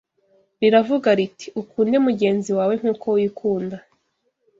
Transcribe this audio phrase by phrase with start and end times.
[0.61, 3.77] Riravuga riti: “Ukunde mugenzi wawe nk’uko wikunda